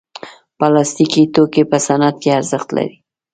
[0.57, 2.95] پلاستيکي توکي په صنعت کې ارزښت لري.